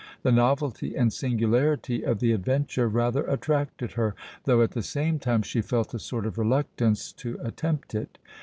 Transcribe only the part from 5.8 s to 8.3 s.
a sort of reluctance to attempt it.